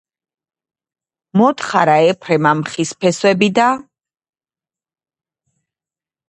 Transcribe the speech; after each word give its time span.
მოთხარა 1.41 1.97
ეფრემამ 2.13 2.63
ხის 2.71 2.95
ფესვები 3.05 3.51
და... 3.61 3.69